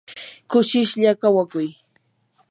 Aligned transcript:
kushishlla 0.49 1.11
kawakuy. 1.21 1.69